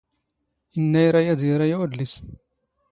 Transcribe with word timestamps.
ⵉⵏⵏⴰ 0.79 1.01
ⵉⵔⴰ 1.21 1.31
ⴰⴷ 1.35 1.41
ⵢⴰⵔⴰ 1.47 1.65
ⵢⴰⵏ 1.67 1.79
ⵓⴷⵍⵉⵙ. 1.85 2.13